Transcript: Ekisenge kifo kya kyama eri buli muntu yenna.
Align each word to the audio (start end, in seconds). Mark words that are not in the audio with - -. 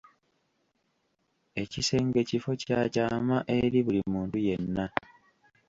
Ekisenge 1.61 2.21
kifo 2.29 2.51
kya 2.61 2.81
kyama 2.93 3.37
eri 3.57 3.79
buli 3.85 4.01
muntu 4.13 4.35
yenna. 4.45 4.85